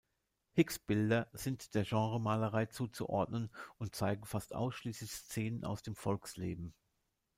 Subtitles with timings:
[0.53, 6.73] Hicks Bilder sind der Genremalerei zuzuordnen und zeigen fast ausschließlich Szenen aus dem Volksleben.